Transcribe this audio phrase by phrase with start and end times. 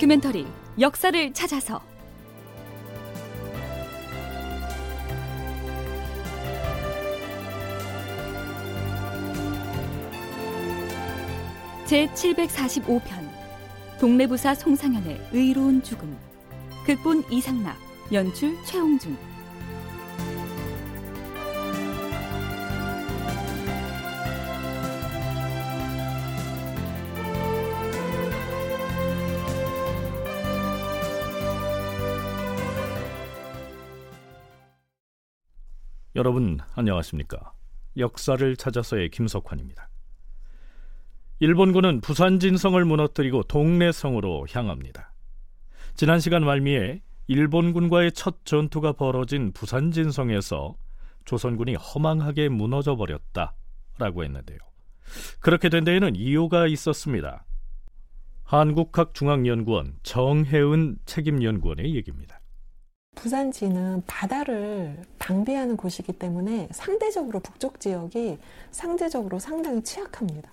[0.00, 0.46] 다큐멘터리
[0.80, 1.78] 역사를 찾아서.
[11.84, 13.00] 제 745편
[14.00, 16.16] 동네부사 송상현의 의로운 죽음.
[16.86, 17.76] 극본 이상락
[18.10, 19.18] 연출 최홍준
[36.20, 37.54] 여러분 안녕하십니까?
[37.96, 39.88] 역사를 찾아서의 김석환입니다.
[41.38, 45.14] 일본군은 부산 진성을 무너뜨리고 동래성으로 향합니다.
[45.94, 50.74] 지난 시간 말미에 일본군과의 첫 전투가 벌어진 부산 진성에서
[51.24, 54.58] 조선군이 허망하게 무너져 버렸다라고 했는데요.
[55.40, 57.46] 그렇게 된 데에는 이유가 있었습니다.
[58.44, 62.40] 한국학중앙연구원 정혜은 책임연구원의 얘기입니다.
[63.20, 68.38] 부산지는 바다를 방비하는 곳이기 때문에 상대적으로 북쪽 지역이
[68.70, 70.50] 상대적으로 상당히 취약합니다.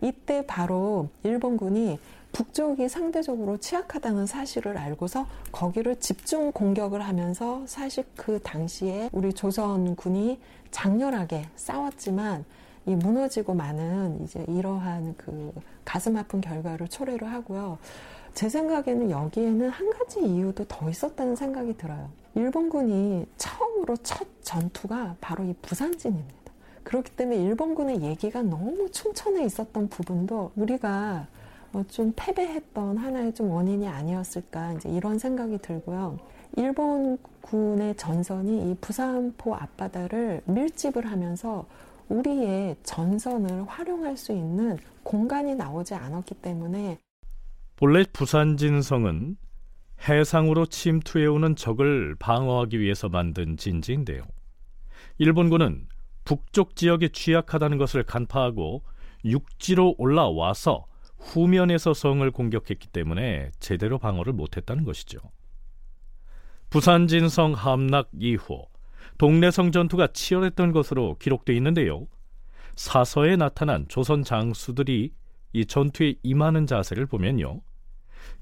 [0.00, 2.00] 이때 바로 일본군이
[2.32, 10.40] 북쪽이 상대적으로 취약하다는 사실을 알고서 거기를 집중 공격을 하면서 사실 그 당시에 우리 조선군이
[10.72, 12.44] 장렬하게 싸웠지만
[12.86, 15.52] 이 무너지고 많은 이제 이러한 그
[15.84, 17.78] 가슴 아픈 결과를 초래를 하고요.
[18.34, 22.08] 제 생각에는 여기에는 한 가지 이유도 더 있었다는 생각이 들어요.
[22.34, 26.38] 일본군이 처음으로 첫 전투가 바로 이 부산진입니다.
[26.84, 31.26] 그렇기 때문에 일본군의 얘기가 너무 충천해 있었던 부분도 우리가
[31.88, 36.18] 좀 패배했던 하나의 좀 원인이 아니었을까 이제 이런 생각이 들고요.
[36.56, 41.66] 일본군의 전선이 이 부산포 앞바다를 밀집을 하면서
[42.08, 46.98] 우리의 전선을 활용할 수 있는 공간이 나오지 않았기 때문에
[47.78, 49.36] 본래 부산진성은
[50.08, 54.24] 해상으로 침투해오는 적을 방어하기 위해서 만든 진지인데요.
[55.18, 55.86] 일본군은
[56.24, 58.82] 북쪽 지역에 취약하다는 것을 간파하고
[59.24, 60.86] 육지로 올라와서
[61.18, 65.20] 후면에서 성을 공격했기 때문에 제대로 방어를 못했다는 것이죠.
[66.70, 68.66] 부산진성 함락 이후
[69.18, 72.08] 동래성 전투가 치열했던 것으로 기록되어 있는데요.
[72.74, 75.12] 사서에 나타난 조선 장수들이
[75.52, 77.60] 이 전투에 임하는 자세를 보면요.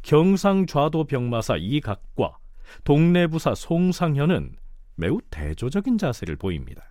[0.02, 2.36] 경상좌도 병마사 이각과
[2.84, 4.56] 동래부사 송상현은
[4.94, 6.82] 매우 대조적인 자세를 보입니다.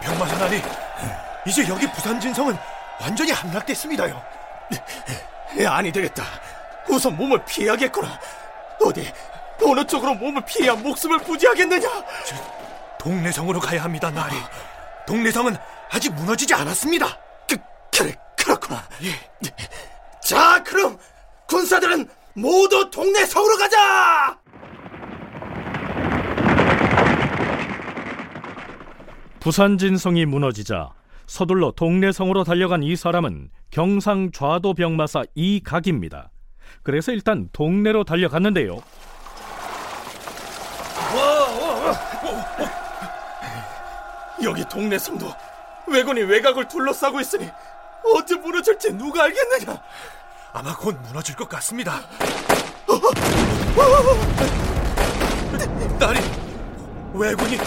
[0.00, 0.60] 병마사 나리,
[1.46, 2.56] 이제 여기 부산 진성은
[3.00, 4.22] 완전히 함락됐습니다요.
[5.68, 6.24] 아니 되겠다.
[6.88, 8.18] 우선 몸을 피해야겠구나.
[8.84, 9.12] 어디
[9.64, 11.88] 어느 쪽으로 몸을 피해야 목숨을 부지하겠느냐?
[12.98, 14.34] 동래성으로 가야 합니다, 나리.
[15.06, 15.56] 동래성은
[15.92, 17.06] 아직 무너지지 않았습니다.
[17.48, 17.56] 그,
[17.96, 18.82] 그래, 그렇구나.
[19.02, 19.10] 예.
[20.24, 20.96] 자, 그럼
[21.46, 24.38] 군사들은 모두 동래성으로 가자!
[29.38, 30.90] 부산 진성이 무너지자
[31.26, 36.30] 서둘러 동래성으로 달려간 이 사람은 경상 좌도 병마사 이각입니다.
[36.82, 38.80] 그래서 일단 동네로 달려갔는데요.
[44.42, 45.26] 여기 동네 성도
[45.92, 47.50] 왜군이 외곽을 둘러싸고 있으니
[48.14, 49.78] 언제 무너질지 누가 알겠느냐?
[50.54, 52.00] 아마 곧 무너질 것 같습니다.
[55.98, 56.20] 나리
[57.12, 57.58] 왜군이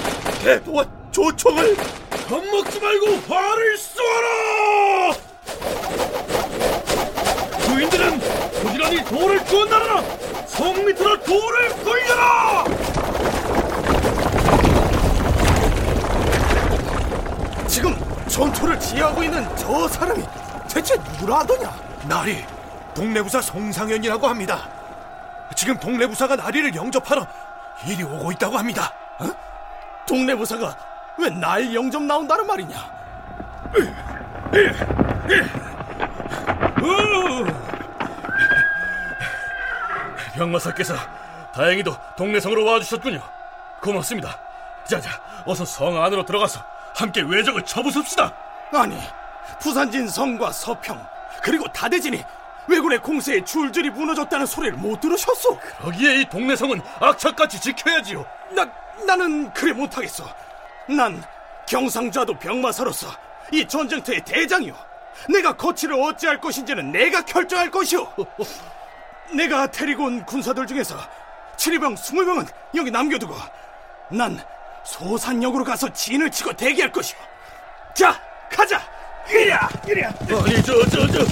[0.43, 1.75] 대포와 조총을
[2.27, 5.13] 겁먹지 말고 화를 쏘아라!
[7.65, 10.01] 주인들은 부지런히 돌을 주었나라!
[10.47, 12.65] 성 밑으로 돌을 굴려라!
[17.67, 18.04] 지금
[18.35, 20.21] 전투를 지휘하고 있는 저 사람이
[20.69, 21.73] 대체 누구라 하더냐?
[22.05, 22.45] 나리,
[22.93, 24.67] 동래부사 송상현이라고 합니다.
[25.55, 27.25] 지금 동래부사가 나리를 영접하러
[27.85, 28.91] 이리 오고 있다고 합니다.
[29.19, 29.27] 어?
[30.05, 30.75] 동래부사가
[31.17, 32.75] 왜 날 영접 나온다는 말이냐?
[40.33, 40.93] 병마사께서
[41.53, 43.21] 다행히도 동래성으로 와주셨군요.
[43.81, 44.37] 고맙습니다.
[44.83, 45.09] 자자,
[45.45, 46.61] 어서 성 안으로 들어가서
[46.95, 48.33] 함께 외적을 쳐부숩시다.
[48.71, 48.97] 아니,
[49.59, 51.05] 부산진 성과 서평
[51.43, 52.23] 그리고 다대진이
[52.67, 55.59] 왜군의 공세에 줄줄이 무너졌다는 소리를 못 들으셨소?
[55.81, 58.25] 거기에 이 동네 성은 악착같이 지켜야지요.
[58.51, 58.65] 나
[59.05, 60.23] 나는 그래 못하겠어.
[60.87, 61.21] 난
[61.67, 63.07] 경상좌도 병마사로서
[63.51, 64.73] 이 전쟁터의 대장이오.
[65.29, 68.07] 내가 거치를 어찌할 것인지는 내가 결정할 것이오.
[69.35, 70.95] 내가 데리고 온 군사들 중에서
[71.57, 73.35] 7위병 20명은 여기 남겨두고
[74.11, 74.39] 난
[74.85, 77.17] 소산역으로 가서 진을 치고 대기할 것이오.
[77.93, 78.19] 자,
[78.51, 78.81] 가자.
[79.29, 80.09] 이리야, 이리야.
[80.09, 81.25] 아니 저 저 저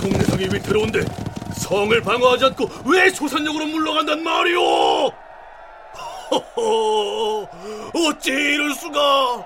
[0.00, 1.00] 동네성이 위태로운데
[1.56, 5.12] 성을 방어하지 않고 왜 소산역으로 물러간단 말이오?
[6.30, 7.48] 허허,
[8.08, 9.44] 어찌 이럴 수가?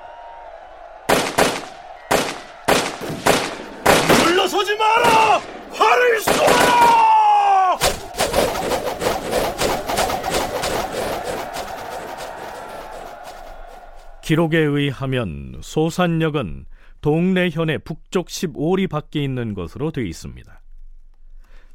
[4.25, 5.41] 물러서지 마라!
[5.73, 7.06] 활을 쏘아라!
[14.27, 16.67] 기록에 의하면 소산역은
[17.01, 20.63] 동래 현의 북쪽 15리 밖에 있는 것으로 되어 있습니다.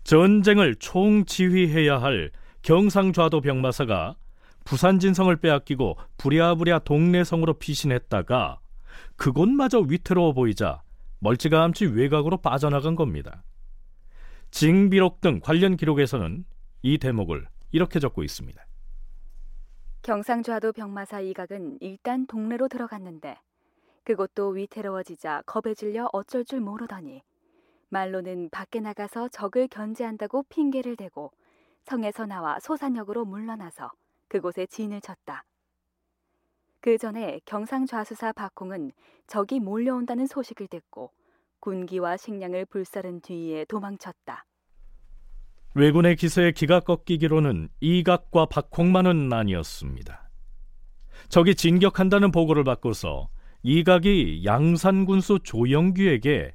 [0.03, 2.29] 전쟁을 총지휘해야 할
[2.61, 4.17] 경상좌도 병마사가
[4.65, 8.59] 부산 진성을 빼앗기고 부랴부랴 동래성으로 피신했다가
[9.15, 10.81] 그곳마저 위태로워 보이자
[11.19, 13.45] 멀찌감치 외곽으로 빠져나간 겁니다.
[14.49, 16.43] 징비록 등 관련 기록에서는
[16.81, 18.61] 이 대목을 이렇게 적고 있습니다.
[20.03, 23.37] 경상좌도 병마사 이각은 일단 동네로 들어갔는데
[24.03, 27.21] 그곳도 위태로워지자 겁에 질려 어쩔 줄 모르더니
[27.89, 31.31] 말로는 밖에 나가서 적을 견제한다고 핑계를 대고
[31.83, 33.91] 성에서 나와 소산역으로 물러나서
[34.27, 35.45] 그곳에 진을 쳤다.
[36.79, 38.93] 그 전에 경상좌수사 박홍은
[39.27, 41.11] 적이 몰려온다는 소식을 듣고
[41.59, 44.45] 군기와 식량을 불사른 뒤에 도망쳤다.
[45.73, 50.29] 왜군의 기세에 기가 꺾이기로는 이각과 박홍만은 아니었습니다.
[51.29, 53.29] 적이 진격한다는 보고를 받고서
[53.63, 56.53] 이각이 양산군수 조영규에게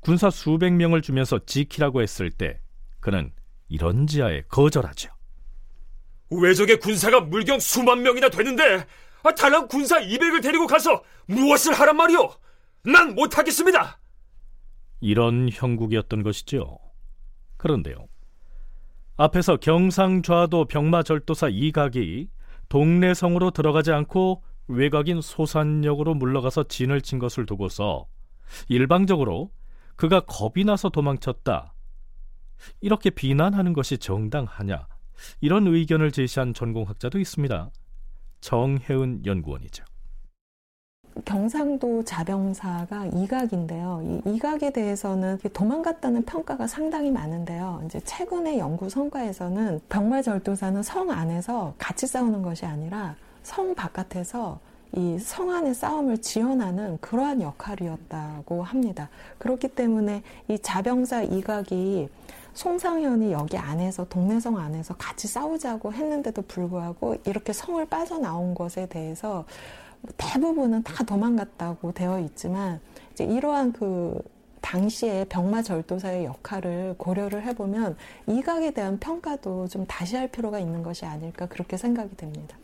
[0.00, 2.60] 군사 수백 명을 주면서 지키라고 했을 때
[3.00, 3.32] 그는
[3.68, 5.10] 이런 지하에 거절하죠.
[6.30, 8.84] 외적의 군사가 물경 수만 명이나 되는데
[9.22, 12.32] 아, 달랑 군사 200을 데리고 가서 무엇을 하란 말이오?
[12.84, 13.98] 난 못하겠습니다.
[15.00, 16.78] 이런 형국이었던 것이죠.
[17.56, 18.06] 그런데요.
[19.16, 22.28] 앞에서 경상좌도 병마절도사 이각이
[22.68, 28.06] 동래성으로 들어가지 않고 외곽인 소산역으로 물러가서 진을 친 것을 두고서
[28.68, 29.50] 일방적으로
[29.96, 31.72] 그가 겁이 나서 도망쳤다.
[32.80, 34.86] 이렇게 비난하는 것이 정당하냐?
[35.40, 37.70] 이런 의견을 제시한 전공학자도 있습니다.
[38.40, 39.84] 정혜은 연구원이죠.
[41.24, 44.02] 경상도 자병사가 이각인데요.
[44.04, 47.82] 이 이각에 대해서는 도망갔다는 평가가 상당히 많은데요.
[47.86, 54.58] 이제 최근의 연구 성과에서는 병마절도사는 성 안에서 같이 싸우는 것이 아니라 성 바깥에서
[54.96, 59.08] 이 성 안의 싸움을 지원하는 그러한 역할이었다고 합니다.
[59.38, 62.08] 그렇기 때문에 이 자병사 이각이
[62.54, 69.44] 송상현이 여기 안에서 동네성 안에서 같이 싸우자고 했는데도 불구하고 이렇게 성을 빠져나온 것에 대해서
[70.16, 72.80] 대부분은 다 도망갔다고 되어 있지만
[73.12, 74.20] 이제 이러한 그
[74.60, 77.96] 당시에 병마 절도사의 역할을 고려를 해보면
[78.26, 82.58] 이각에 대한 평가도 좀 다시 할 필요가 있는 것이 아닐까 그렇게 생각이 됩니다.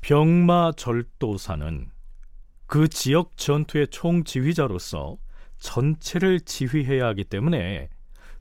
[0.00, 1.90] 병마 절도사는
[2.66, 5.18] 그 지역 전투의 총지휘자로서
[5.58, 7.90] 전체를 지휘해야 하기 때문에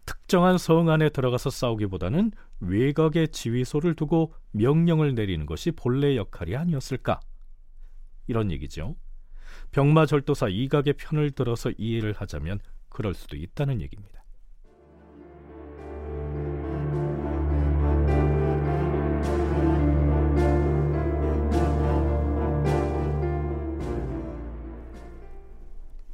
[0.06, 2.32] 특정한 성 안에 들어가서 싸우기보다는
[2.62, 7.20] 외곽의 지휘소를 두고 명령을 내리는 것이 본래 역할이 아니었을까?
[8.28, 8.96] 이런 얘기죠.
[9.72, 12.60] 병마 절도사 이각의 편을 들어서 이해를 하자면
[12.90, 14.22] 그럴 수도 있다는 얘기입니다.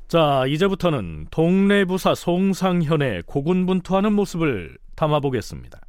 [0.07, 5.81] 자, 이제부터는 동네 부사 송상현의 고군분투하는 모습을 담아보겠습니다.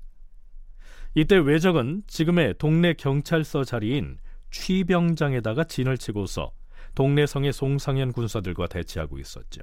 [1.14, 4.18] 이때 외적은 지금의 동네 경찰서 자리인
[4.50, 6.52] 취병장에다가 진을 치고서
[6.94, 9.62] 동네 성의 송상현 군사들과 대치하고 있었죠.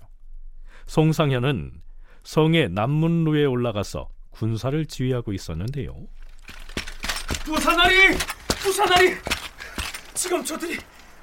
[0.88, 1.82] 송상현은
[2.24, 5.94] 성의 남문루에 올라가서 군사를 지휘하고 있었는데요.
[7.44, 8.18] 부사나리!
[8.62, 9.16] 부사나리!
[10.14, 10.78] 지금 저들이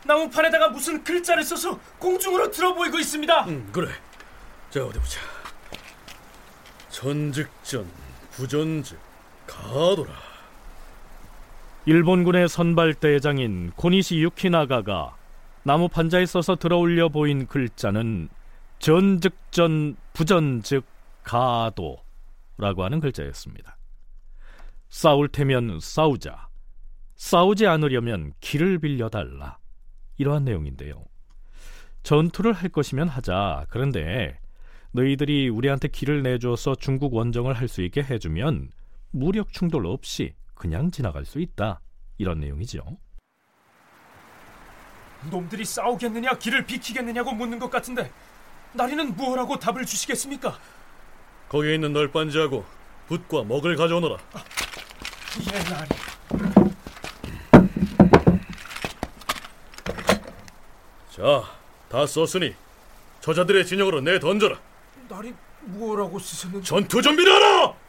[0.04, 3.47] 나무판에다가 무슨 글자를 써서 공중으로 들어 보이고 있습니다.
[3.47, 3.90] 음, 그래.
[4.71, 5.21] 자 어디 보자.
[6.90, 7.90] 전즉전,
[8.33, 8.99] 부전즉,
[9.47, 10.31] 가도라.
[11.84, 15.16] 일본군의 선발 대장인 고니시 유키나가가
[15.64, 18.28] 나무 판자에 써서 들어올려 보인 글자는
[18.78, 20.84] 전즉전 부전즉
[21.24, 23.76] 가도라고 하는 글자였습니다.
[24.88, 26.48] 싸울 테면 싸우자.
[27.16, 29.58] 싸우지 않으려면 길을 빌려달라.
[30.18, 31.04] 이러한 내용인데요.
[32.02, 33.66] 전투를 할 것이면 하자.
[33.70, 34.38] 그런데
[34.92, 38.70] 너희들이 우리한테 길을 내줘서 중국 원정을 할 수 있게 해주면
[39.10, 41.81] 무력 충돌 없이 그냥 지나갈 수 있다.
[42.19, 42.85] 이런 내용이죠.
[45.28, 48.12] 놈들이 싸우겠느냐 길을 비키겠느냐고 묻는 것 같은데
[48.73, 50.57] 나리는 무엇라고 답을 주시겠습니까?
[51.49, 52.64] 거기에 있는 널빤지하고
[53.09, 54.19] 붓과 먹을 가져오너라.
[55.52, 55.88] 예, 나리.
[61.11, 61.42] 자,
[61.88, 62.54] 다 썼으니
[63.21, 64.61] 저자들의 진영으로 내 던져라.
[65.09, 67.81] 날이 뭐라고 쓰셨는지 전투 준비를 하라.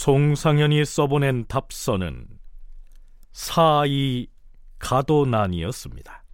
[0.00, 2.26] 송상현이 써보낸 답서는
[3.32, 4.28] 사이
[4.78, 6.24] 가도난이었습니다.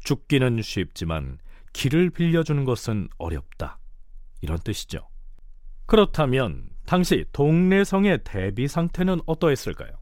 [0.00, 1.38] 죽기는 쉽지만
[1.72, 3.78] 길을 빌려주는 것은 어렵다.
[4.42, 5.08] 이런 뜻이죠.
[5.86, 9.92] 그렇다면 당시 동래성의 대비 상태는 어떠했을까요?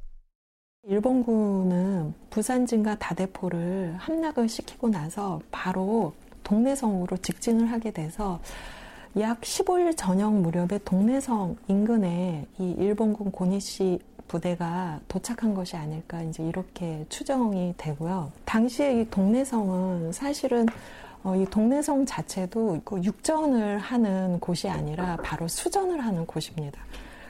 [0.88, 6.12] 일본군은 부산진과 다대포를 함락을 시키고 나서 바로
[6.43, 8.41] 동래성으로 직진을 하게 돼서
[9.17, 13.99] 약 15일 저녁 무렵에 동래성 인근에 이 일본군 고니시
[14.29, 18.31] 부대가 도착한 것이 아닐까 이제 이렇게 추정이 되고요.
[18.45, 20.67] 당시에 이 동래성은 사실은
[21.25, 26.81] 어, 이 동래성 자체도 그 육전을 하는 곳이 아니라 바로 수전을 하는 곳입니다.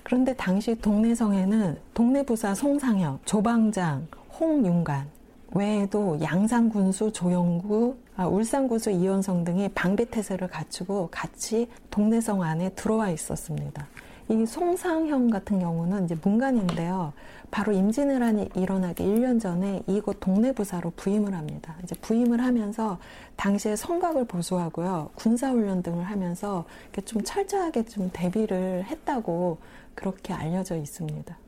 [0.03, 4.09] 그런데 당시 동래성에는 동래부사 송상혁, 조방장,
[4.39, 5.07] 홍윤관
[5.53, 13.87] 외에도 양산군수 조영구, 아, 울산군수 이원성 등이 방배태세를 갖추고 같이 동래성 안에 들어와 있었습니다.
[14.31, 17.15] 이 송상형 같은 경우는 이제 문관인데요.
[17.51, 21.77] 바로 임진왜란이 일어나기 1년 전에 이곳 동래부사로 부임을 합니다.
[21.83, 22.99] 이제 부임을 하면서
[23.37, 25.11] 당시에 성곽을 보수하고요.
[25.15, 26.67] 군사훈련 등을 하면서
[27.07, 29.59] 좀 철저하게 좀 대비를 했다고
[29.95, 31.39] 그렇게 알려져 있습니다.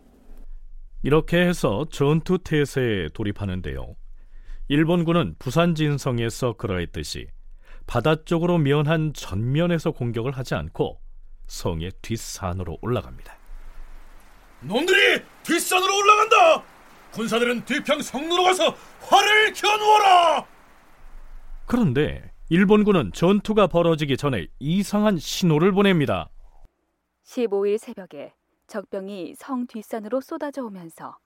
[1.03, 3.95] 이렇게 해서 전투 태세에 돌입하는데요.
[4.71, 7.27] 일본군은 부산 진성에서 그러했듯이
[7.89, 11.00] 바다 쪽으로 면한 전면에서 공격을 하지 않고
[11.49, 13.37] 성의 뒷산으로 올라갑니다.
[14.61, 16.65] 놈들이 뒷산으로 올라간다.
[17.11, 20.47] 군사들은 뒤평 성로로 가서 활을 겨누어라.
[21.67, 26.31] 그런데 일본군은 전투가 벌어지기 전에 이상한 신호를 보냅니다.
[27.25, 28.35] 15일 새벽에
[28.69, 31.19] 적병이 성 뒷산으로 쏟아져 오면서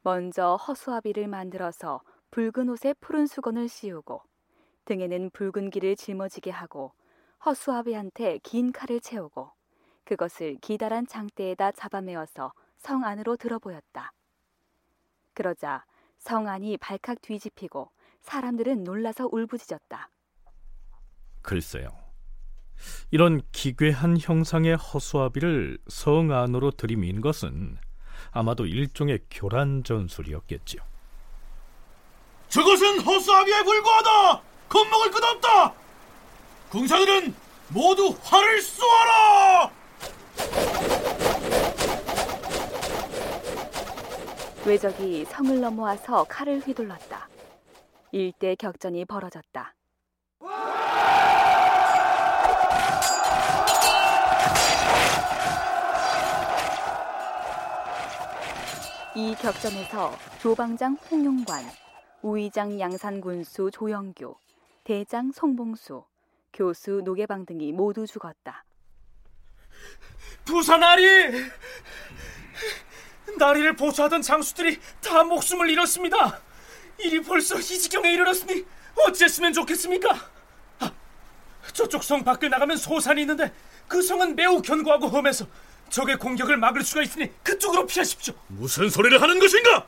[0.00, 4.22] 먼저 허수아비를 만들어서 붉은 옷에 푸른 수건을 씌우고
[4.84, 6.92] 등에는 붉은 길을 짊어지게 하고
[7.44, 9.50] 허수아비한테 긴 칼을 채우고
[10.04, 14.12] 그것을 기다란 장대에다 잡아매어서 성 안으로 들어보였다.
[15.34, 15.84] 그러자
[16.18, 17.90] 성 안이 발칵 뒤집히고
[18.22, 20.10] 사람들은 놀라서 울부짖었다.
[21.42, 21.88] 글쎄요.
[23.10, 27.78] 이런 기괴한 형상의 허수아비를 성 안으로 들이민 것은
[28.30, 30.82] 아마도 일종의 교란 전술이었겠지요.
[32.48, 34.42] 저것은 허수아비에 불과하다.
[34.68, 35.74] 겁먹을 것 없다.
[36.70, 37.34] 군사들은
[37.68, 39.70] 모두 활을 쏘아라.
[44.64, 47.28] 외적이 성을 넘어와서 칼을 휘둘렀다.
[48.12, 49.74] 일대 격전이 벌어졌다.
[59.14, 61.64] 이 격전에서 조방장 홍용관,
[62.22, 64.36] 우의장 양산군수 조영교,
[64.84, 66.04] 대장 송봉수,
[66.52, 68.64] 교수 노계방 등이 모두 죽었다.
[70.44, 71.04] 부산아리!
[73.38, 76.40] 나리를 보수하던 장수들이 다 목숨을 잃었습니다.
[76.98, 80.08] 일이 벌써 이 지경에 이르렀으니 어찌했으면 좋겠습니까?
[80.80, 80.92] 아,
[81.72, 83.52] 저쪽 성 밖을 나가면 소산이 있는데
[83.86, 85.46] 그 성은 매우 견고하고 험해서
[85.88, 88.34] 적의 공격을 막을 수가 있으니 그쪽으로 피하십시오.
[88.48, 89.86] 무슨 소리를 하는 것인가?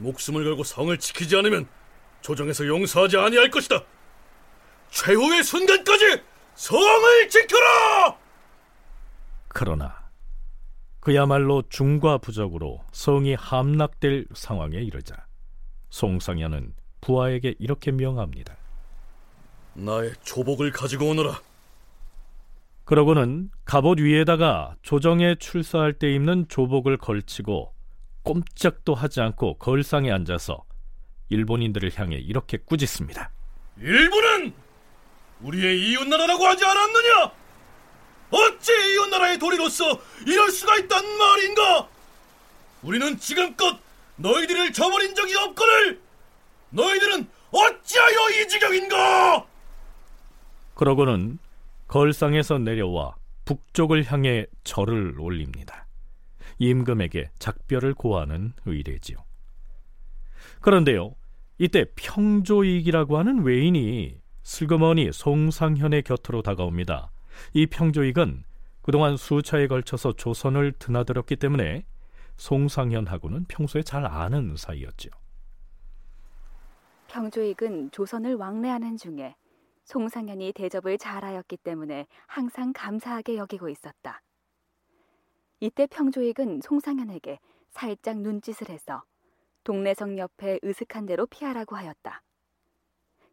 [0.00, 1.68] 목숨을 걸고 성을 지키지 않으면
[2.22, 3.82] 조정에서 용서하지 아니할 것이다.
[4.90, 6.22] 최후의 순간까지
[6.54, 8.18] 성을 지켜라!
[9.48, 10.00] 그러나
[11.00, 15.26] 그야말로 중과 부적으로 성이 함락될 상황에 이르자
[15.90, 18.56] 송상현은 부하에게 이렇게 명합니다.
[19.74, 21.40] 나의 조복을 가지고 오너라.
[22.84, 27.72] 그러고는 갑옷 위에다가 조정에 출사할 때 입는 조복을 걸치고
[28.22, 30.64] 꼼짝도 하지 않고 걸상에 앉아서
[31.30, 33.30] 일본인들을 향해 이렇게 꾸짖습니다.
[33.78, 34.52] 일본은
[35.40, 37.32] 우리의 이웃나라라고 하지 않았느냐?
[38.30, 39.84] 어찌 이웃나라의 도리로서
[40.26, 41.88] 이럴 수가 있단 말인가?
[42.82, 43.78] 우리는 지금껏
[44.16, 46.00] 너희들을 저버린 적이 없거늘
[46.70, 49.46] 너희들은 어찌하여 이 지경인가?
[50.74, 51.38] 그러고는
[51.88, 55.86] 걸상에서 내려와 북쪽을 향해 절을 올립니다.
[56.60, 59.16] 임금에게 작별을 고하는 의례지요.
[60.60, 61.16] 그런데요,
[61.58, 67.10] 이때 평조익이라고 하는 외인이 슬그머니 송상현의 곁으로 다가옵니다.
[67.54, 68.44] 이 평조익은
[68.82, 71.84] 그동안 수차에 걸쳐서 조선을 드나들었기 때문에
[72.36, 75.10] 송상현하고는 평소에 잘 아는 사이였죠.
[77.08, 79.34] 평조익은 조선을 왕래하는 중에
[79.84, 84.22] 송상현이 대접을 잘하였기 때문에 항상 감사하게 여기고 있었다.
[85.60, 87.38] 이때 평조익은 송상현에게
[87.68, 89.04] 살짝 눈짓을 해서
[89.62, 92.22] 동래성 옆에 으슥한 대로 피하라고 하였다.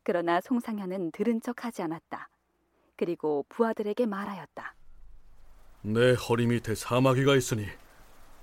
[0.03, 2.29] 그러나 송상현은 들은 척하지 않았다.
[2.97, 4.75] 그리고 부하들에게 말하였다.
[5.83, 7.65] 내 허리 밑에 사마귀가 있으니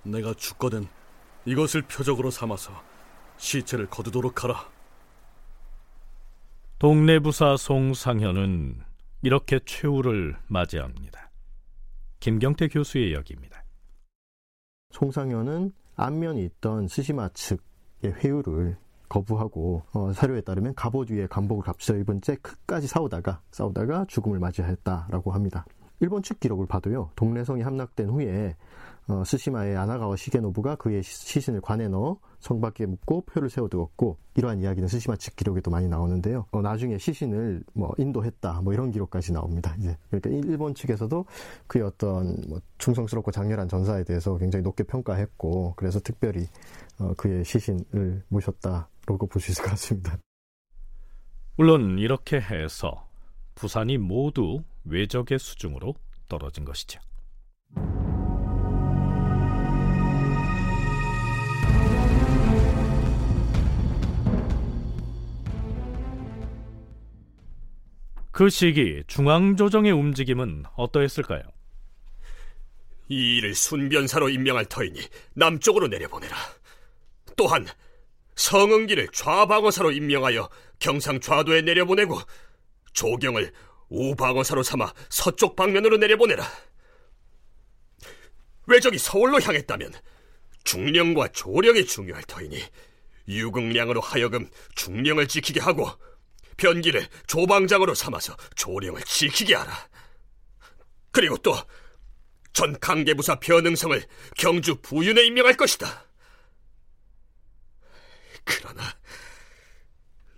[0.03, 0.87] 내가 죽거든
[1.45, 2.73] 이것을 표적으로 삼아서
[3.37, 4.71] 시체를 거두도록 하라.
[6.79, 8.83] 동네 부사 송상현은
[9.23, 11.31] 이렇게 최후를 맞이합니다.
[12.21, 13.63] 김경태 교수의 이야기입니다.
[14.94, 18.76] 송상현은 안면이 있던 스시마 측의 회유를
[19.08, 25.32] 거부하고 어, 사료에 따르면 갑옷 위에 간복을 값져 입은 채 끝까지 싸우다가 싸우다가 죽음을 맞이했다라고
[25.32, 25.64] 합니다.
[25.98, 27.10] 일본 측 기록을 봐도요.
[27.16, 28.56] 동래성이 함락된 후에
[29.06, 34.88] 어, 스시마의 아나가와 시게노부가 그의 시신을 관에 넣어 성 밖에 묻고 표를 세워두었고 이러한 이야기는
[34.88, 36.46] 스시마 측 기록에도 많이 나오는데요.
[36.52, 39.75] 어, 나중에 시신을 뭐 인도했다 뭐 이런 기록까지 나옵니다.
[39.78, 41.25] 이제 그러니까 일본 측에서도
[41.66, 46.46] 그의 어떤 뭐 충성스럽고 장렬한 전사에 대해서 굉장히 높게 평가했고 그래서 특별히
[46.99, 50.16] 어, 그의 시신을 모셨다라고 볼 수 있을 것 같습니다.
[51.56, 53.06] 물론 이렇게 해서
[53.54, 55.94] 부산이 모두 외적의 수중으로
[56.28, 57.00] 떨어진 것이죠.
[68.35, 71.43] 그 시기 중앙조정의 움직임은 어떠했을까요?
[73.09, 75.00] 이 일을 순변사로 임명할 터이니
[75.35, 76.37] 남쪽으로 내려보내라.
[77.37, 77.64] 또한
[78.35, 80.50] 성은기를 좌방어사로 임명하여
[80.81, 82.19] 경상 좌도에 내려보내고
[82.93, 83.53] 조경을
[83.88, 86.45] 우방어사로 삼아 서쪽 방면으로 내려보내라.
[88.67, 89.93] 왜적이 서울로 향했다면
[90.64, 92.61] 중령과 조령이 중요할 터이니
[93.29, 95.88] 유극량으로 하여금 중령을 지키게 하고
[96.56, 99.73] 변기를 조방장으로 삼아서 조령을 지키게 하라.
[101.11, 101.54] 그리고 또
[102.54, 104.00] 전 강계부사 변응성을
[104.38, 106.05] 경주 부윤에 임명할 것이다.
[108.44, 108.83] 그러나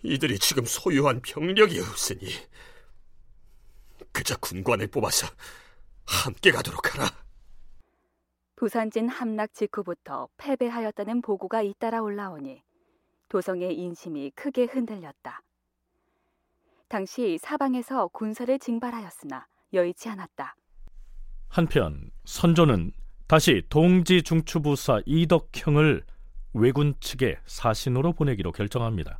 [0.02, 2.26] 이들이 지금 소유한 병력이 없으니
[4.12, 5.26] 그저 군관을 뽑아서
[6.06, 7.10] 함께 가도록 하라.
[8.56, 12.62] 부산진 함락 직후부터 패배하였다는 보고가 잇따라 올라오니
[13.28, 15.42] 도성의 인심이 크게 흔들렸다.
[16.96, 20.56] 당시 사방에서 군사를 징발하였으나 여의치 않았다.
[21.48, 22.92] 한편 선조는
[23.26, 26.04] 다시 동지 중추부사 이덕형을
[26.54, 29.18] 왜군 측에 사신으로 보내기로 결정합니다.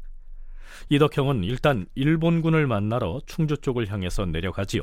[0.91, 4.83] 이덕형은 일단 일본군을 만나러 충주 쪽을 향해서 내려가지요.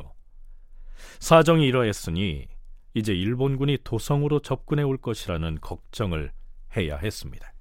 [1.20, 2.46] 사정이 이러했으니
[2.94, 6.32] 이제 일본군이 도성으로 접근해 올 것이라는 걱정을
[6.76, 7.52] 해야 했습니다.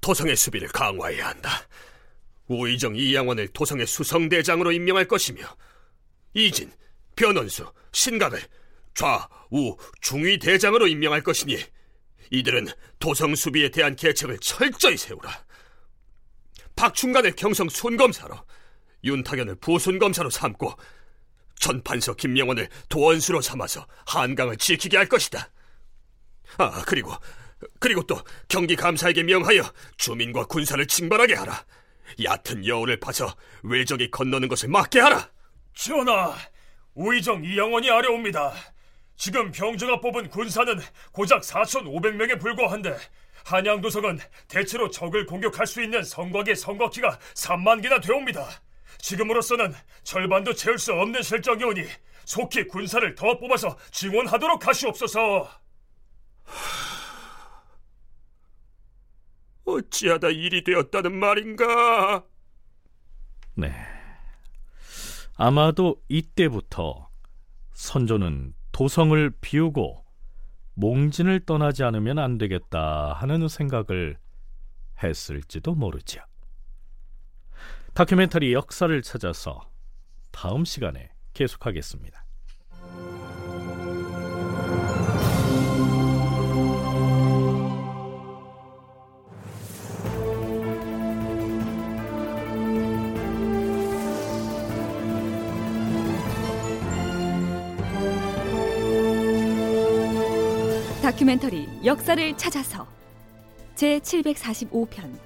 [0.00, 1.50] 도성의 수비를 강화해야 한다.
[2.48, 5.42] 우의정 이양원을 도성의 수성대장으로 임명할 것이며
[6.34, 6.72] 이진,
[7.16, 8.40] 변원수, 신각을
[8.94, 11.56] 좌, 우, 중위 대장으로 임명할 것이니
[12.30, 15.30] 이들은 도성 수비에 대한 계책을 철저히 세우라.
[16.76, 18.36] 박충간을 경성 순검사로,
[19.04, 20.74] 윤탁연을 부순검사로 삼고
[21.60, 25.50] 전판서 김명원을 도원수로 삼아서 한강을 지키게 할 것이다.
[26.58, 27.12] 아, 그리고
[27.80, 31.64] 그리고 또 경기 감사에게 명하여 주민과 군사를 징발하게 하라.
[32.22, 35.30] 얕은 여우를 파서 외적이 건너는 것을 막게 하라.
[35.74, 36.34] 전하,
[36.94, 38.52] 우의정 이영원이 아래옵니다.
[39.16, 40.80] 지금 병주가 뽑은 군사는
[41.12, 42.96] 고작 4,500명에 불과한데
[43.44, 48.46] 한양도성은 대체로 적을 공격할 수 있는 성곽의 성곽기가 3만 개나 되옵니다.
[48.98, 51.86] 지금으로서는 절반도 채울 수 없는 실정이오니
[52.24, 55.48] 속히 군사를 더 뽑아서 증원하도록 하시옵소서.
[59.68, 62.24] 어찌하다 일이 되었다는 말인가?
[63.54, 63.72] 네.
[65.36, 67.08] 아마도 이때부터
[67.72, 70.04] 선조는 도성을 비우고
[70.74, 74.16] 몽진을 떠나지 않으면 안 되겠다 하는 생각을
[75.02, 76.20] 했을지도 모르죠.
[77.94, 79.68] 다큐멘터리 역사를 찾아서
[80.30, 82.27] 다음 시간에 계속하겠습니다.
[101.18, 102.86] 다큐멘터리 역사를 찾아서
[103.74, 105.18] 제 745편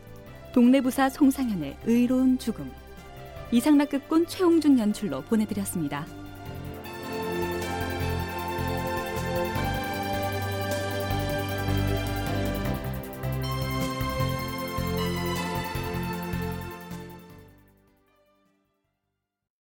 [0.54, 2.72] 동네부사 송상현의 의로운 죽음
[3.50, 6.06] 이상락극본 최홍준 연출로 보내드렸습니다.